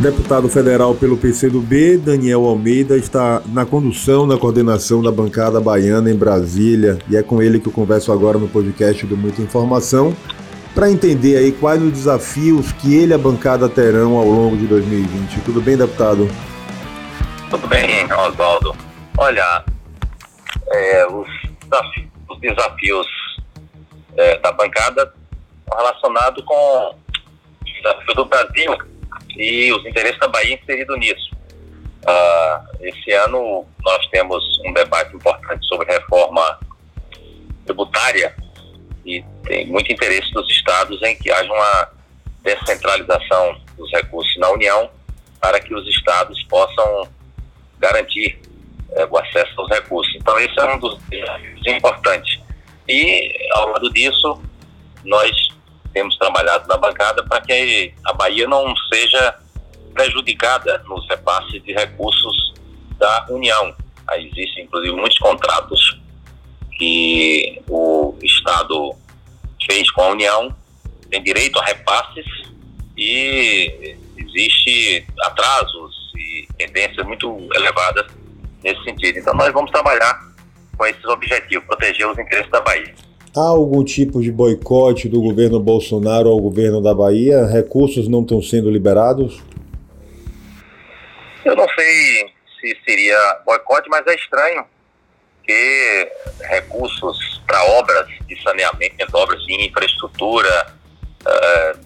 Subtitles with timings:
[0.00, 6.16] Deputado federal pelo PCdoB, Daniel Almeida, está na condução, na coordenação da bancada baiana em
[6.16, 6.98] Brasília.
[7.06, 10.16] E é com ele que eu converso agora no podcast do Muita Informação,
[10.74, 14.66] para entender aí quais os desafios que ele e a bancada terão ao longo de
[14.68, 15.42] 2020.
[15.42, 16.26] Tudo bem, deputado?
[17.50, 18.74] Tudo bem, Oswaldo.
[19.18, 19.62] Olha,
[20.72, 21.28] é, os,
[22.26, 23.06] os, desafios
[24.16, 25.12] é, da bancada
[25.70, 26.94] relacionados com o
[27.64, 28.89] desafio do Brasil
[29.40, 31.30] e os interesses da Bahia inseridos nisso.
[32.02, 36.60] Uh, esse ano nós temos um debate importante sobre reforma
[37.64, 38.36] tributária
[39.04, 41.88] e tem muito interesse dos estados em que haja uma
[42.42, 44.90] descentralização dos recursos na União
[45.40, 47.08] para que os estados possam
[47.78, 48.38] garantir
[48.92, 50.14] é, o acesso aos recursos.
[50.16, 52.38] Então esse é um dos desafios importantes.
[52.86, 54.42] E ao lado disso,
[55.04, 55.30] nós
[55.92, 59.36] temos trabalhado na bancada para que a Bahia não seja
[59.94, 62.54] prejudicada nos repasses de recursos
[62.98, 63.74] da União.
[64.08, 66.00] Aí existem, inclusive, muitos contratos
[66.78, 68.94] que o Estado
[69.66, 70.54] fez com a União,
[71.10, 72.26] tem direito a repasses
[72.96, 78.06] e existe atrasos e tendências muito elevadas
[78.62, 79.18] nesse sentido.
[79.18, 80.20] Então nós vamos trabalhar
[80.76, 82.94] com esses objetivos, proteger os interesses da Bahia.
[83.36, 87.46] Há algum tipo de boicote do governo Bolsonaro ao governo da Bahia?
[87.46, 89.40] Recursos não estão sendo liberados?
[91.44, 92.26] Eu não sei
[92.60, 94.64] se seria boicote, mas é estranho
[95.44, 100.74] que recursos para obras de saneamento, obras de infraestrutura,
[101.24, 101.80] uh,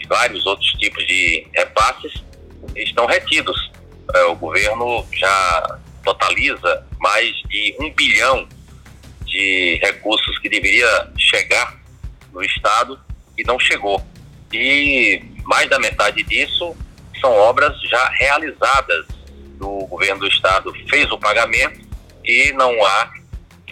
[0.00, 2.24] e vários outros tipos de repasses
[2.74, 3.70] estão retidos.
[4.14, 8.48] Uh, o governo já totaliza mais de um bilhão
[9.42, 11.76] de recursos que deveria chegar
[12.32, 12.98] no Estado
[13.36, 14.00] e não chegou.
[14.52, 16.76] E mais da metade disso
[17.20, 19.06] são obras já realizadas.
[19.60, 21.80] O governo do Estado fez o pagamento
[22.24, 23.12] e não há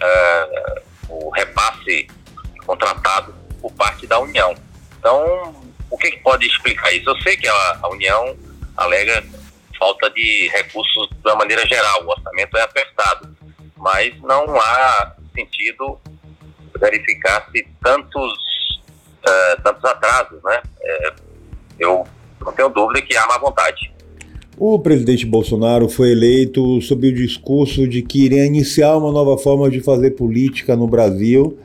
[0.01, 2.07] uh, o repasse
[2.65, 4.53] contratado por parte da União.
[4.99, 5.55] Então,
[5.89, 7.09] o que, que pode explicar isso?
[7.09, 8.37] Eu sei que a, a União
[8.77, 9.23] alega
[9.77, 13.35] falta de recursos de uma maneira geral, o orçamento é apertado,
[13.77, 15.97] mas não há sentido
[16.79, 18.33] verificar se tantos,
[19.25, 20.61] uh, tantos atrasos, né?
[20.81, 21.21] Uh,
[21.79, 22.03] eu
[22.43, 23.91] não tenho dúvida que há má vontade.
[24.57, 29.69] O presidente Bolsonaro foi eleito sob o discurso de que iria iniciar uma nova forma
[29.69, 31.57] de fazer política no Brasil.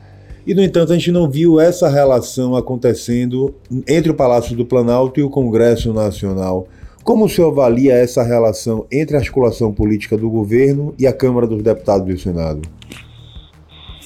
[0.47, 3.53] E, no entanto, a gente não viu essa relação acontecendo
[3.87, 6.67] entre o Palácio do Planalto e o Congresso Nacional.
[7.03, 11.45] Como o senhor avalia essa relação entre a articulação política do governo e a Câmara
[11.45, 12.61] dos Deputados do Senado?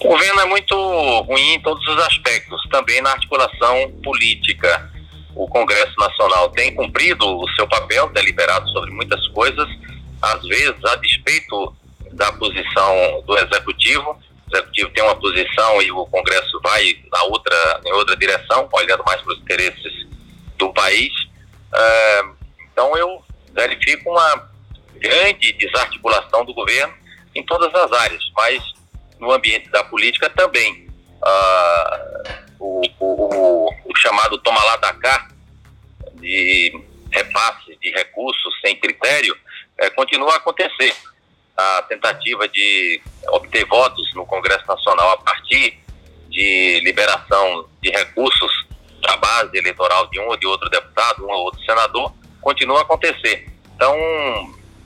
[0.04, 0.76] O governo é muito
[1.22, 4.92] ruim em todos os aspectos, também na articulação política.
[5.36, 9.70] O Congresso Nacional tem cumprido o seu papel, deliberado sobre muitas coisas,
[10.20, 11.76] às vezes a despeito
[12.14, 14.20] da posição do Executivo.
[14.52, 19.04] O Executivo tem uma posição e o Congresso vai na outra, em outra direção, olhando
[19.06, 20.08] mais para os interesses
[20.58, 21.14] do país.
[21.72, 22.36] Uh,
[22.72, 23.24] então eu
[23.54, 24.50] verifico uma
[24.96, 26.94] grande desarticulação do governo
[27.36, 28.81] em todas as áreas, mas
[29.22, 30.90] no ambiente da política também.
[31.24, 32.24] Ah,
[32.60, 35.28] o, o, o, chamado toma lá da cá
[36.16, 36.74] de
[37.12, 39.38] repasse de recursos sem critério
[39.78, 40.94] é, continua a acontecer.
[41.56, 45.78] A tentativa de obter votos no Congresso Nacional a partir
[46.30, 48.52] de liberação de recursos
[49.02, 52.82] da base eleitoral de um ou de outro deputado, um ou outro senador, continua a
[52.82, 53.48] acontecer.
[53.76, 53.96] Então,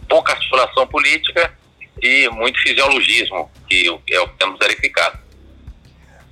[0.09, 1.55] pouca articulação política
[2.05, 5.17] e muito fisiologismo, que é o que temos verificado.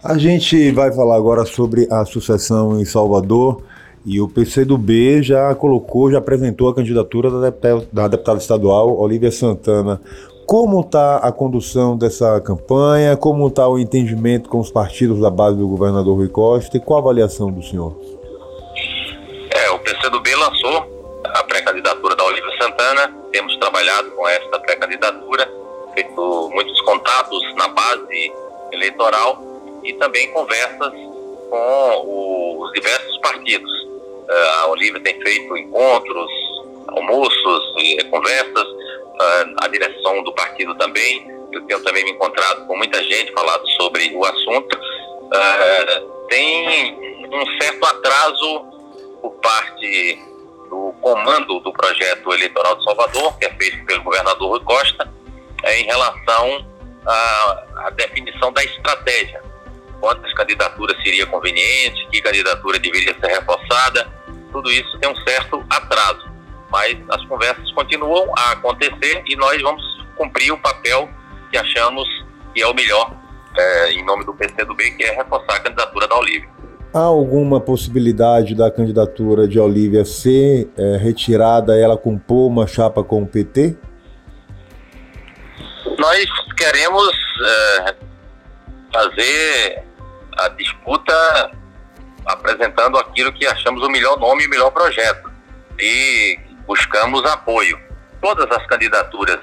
[0.03, 3.63] A gente vai falar agora sobre a sucessão em Salvador
[4.06, 9.31] e o PCdoB já colocou, já apresentou a candidatura da deputada, da deputada estadual Olivia
[9.31, 10.01] Santana.
[10.45, 13.16] Como está a condução dessa campanha?
[13.16, 16.75] Como está o entendimento com os partidos da base do governador Rui Costa?
[16.75, 17.97] E qual a avaliação do senhor?
[19.55, 20.85] É, o PCdoB lançou
[21.23, 23.16] a pré-candidatura da Olivia Santana.
[23.31, 25.49] Temos trabalhado com esta pré-candidatura,
[25.93, 28.34] feito muitos contatos na base
[28.72, 29.41] eleitoral
[29.84, 30.93] e também conversas
[31.49, 33.72] com os diversos partidos.
[34.29, 36.31] Eh, a Olivia tem feito encontros,
[36.87, 37.73] almoços
[38.09, 38.67] conversas,
[39.22, 41.28] eh, a direção do partido também.
[41.51, 44.79] Eu tenho também me encontrado com muita gente, falado sobre o assunto.
[45.34, 48.66] Eh, tem um certo atraso
[49.22, 50.19] por parte
[50.69, 55.07] do comando do projeto eleitoral de Salvador, que é feito pelo governador Rui Costa,
[55.75, 56.66] em relação
[57.05, 59.41] à, à definição da estratégia.
[59.99, 64.08] Quantas candidaturas seria conveniente, que candidatura deveria ser reforçada,
[64.52, 66.31] tudo isso tem um certo atraso.
[66.70, 69.81] mas as conversas continuam a acontecer e nós vamos
[70.16, 71.09] cumprir o papel
[71.52, 72.08] que achamos
[72.53, 73.11] que é o melhor
[73.58, 76.49] é, em nome do PCdoB, que é reforçar a candidatura da Olívia.
[76.93, 83.23] Há alguma possibilidade da candidatura de Olívia ser é, retirada, ela compor uma chapa com
[83.23, 83.76] o PT?
[86.03, 86.26] Nós
[86.58, 87.14] queremos
[87.46, 87.96] é,
[88.91, 89.84] fazer
[90.38, 91.52] a disputa
[92.26, 95.32] apresentando aquilo que achamos o melhor nome e o melhor projeto.
[95.79, 97.79] E buscamos apoio.
[98.22, 99.40] Todas as candidaturas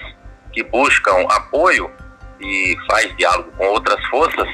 [0.52, 1.90] que buscam apoio
[2.38, 4.46] e faz diálogo com outras forças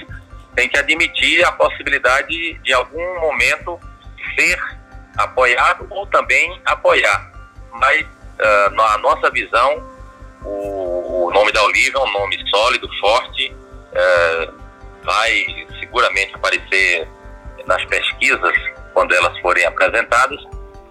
[0.55, 3.81] tem que admitir a possibilidade de algum momento
[4.39, 4.57] ser
[5.19, 7.33] apoiado ou também apoiar.
[7.73, 9.85] Mas uh, na nossa visão,
[10.45, 10.76] o,
[11.27, 14.55] o, nome da Olivia é um nome sólido, forte, uh,
[15.05, 15.45] vai
[15.81, 17.09] seguramente aparecer
[17.67, 18.53] nas pesquisas
[18.95, 20.41] quando elas forem apresentadas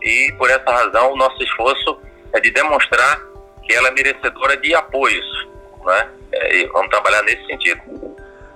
[0.02, 1.98] e por essa razão o nosso esforço
[2.34, 3.22] é de demonstrar
[3.64, 5.26] que ela é merecedora de apoios,
[5.86, 6.10] né?
[6.32, 7.82] É, e vamos trabalhar nesse sentido.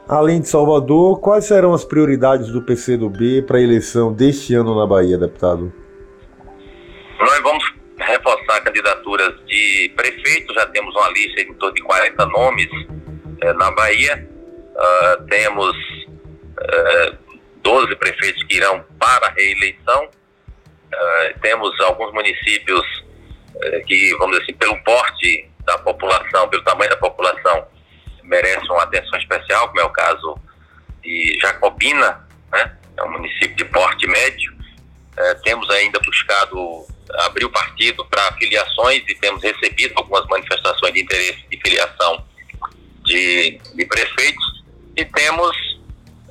[0.07, 4.85] Além de Salvador, quais serão as prioridades do PCdoB para a eleição deste ano na
[4.85, 5.71] Bahia, deputado?
[7.19, 7.58] Nós vamos
[9.19, 12.67] candidaturas de prefeito, já temos uma lista em torno de 40 nomes
[13.41, 14.27] é, na Bahia.
[14.75, 17.17] Uh, temos uh,
[17.61, 20.05] 12 prefeitos que irão para a reeleição.
[20.05, 22.85] Uh, temos alguns municípios
[23.55, 27.67] uh, que, vamos dizer assim, pelo porte da população, pelo tamanho da população,
[28.23, 30.39] merecem uma atenção especial, como é o caso
[31.03, 32.77] de Jacobina, né?
[32.97, 34.57] é um município de porte médio.
[35.43, 36.87] Temos ainda buscado
[37.19, 42.25] abrir o partido para filiações e temos recebido algumas manifestações de interesse de filiação
[43.03, 44.63] de, de prefeitos
[44.95, 45.55] e temos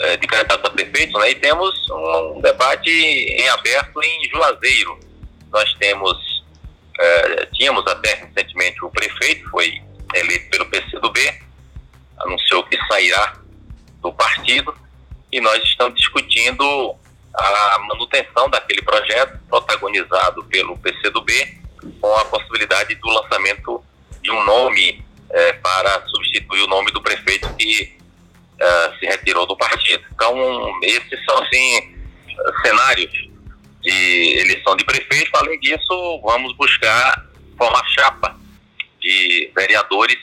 [0.00, 1.30] é, de candidatos a prefeitos, né?
[1.30, 5.00] E temos um debate em aberto em Juazeiro.
[5.50, 6.44] Nós temos,
[7.00, 9.82] é, tínhamos até recentemente o prefeito, foi
[10.14, 11.19] eleito pelo PCdoB,
[12.19, 13.36] anunciou que sairá
[14.00, 14.75] do partido
[15.32, 16.94] e nós estamos discutindo
[17.38, 21.58] a manutenção daquele projeto protagonizado pelo PCdoB
[22.00, 23.82] com a possibilidade do lançamento
[24.23, 27.96] de um nome é, para substituir o nome do prefeito que
[28.58, 30.05] uh, se retirou do partido.
[30.12, 30.35] Então,
[30.82, 31.96] esses são, assim,
[32.62, 33.12] cenários
[33.82, 35.31] de eleição de prefeito.
[35.35, 37.26] Além disso, vamos buscar
[37.56, 38.37] formar chapa
[39.00, 40.19] de vereadores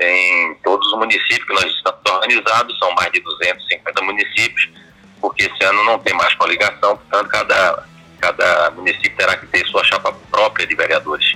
[0.00, 4.53] em todos os municípios que nós estamos organizados, são mais de 250 municípios,
[5.64, 7.84] ano não tem mais coligação, portanto, cada,
[8.20, 11.34] cada município terá que ter sua chapa própria de vereadores.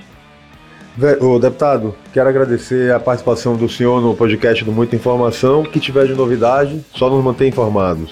[1.21, 5.63] O deputado, quero agradecer a participação do senhor no podcast do Muita Informação.
[5.63, 8.11] Que tiver de novidade, só nos manter informados.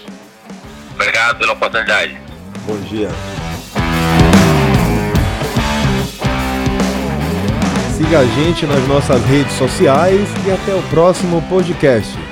[0.93, 2.17] Obrigado pela oportunidade.
[2.65, 3.09] Bom dia.
[7.97, 12.26] Siga a gente nas nossas redes sociais e até o próximo podcast.